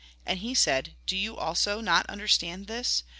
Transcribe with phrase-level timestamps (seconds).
[0.25, 3.03] And he said:" Do you also not understand this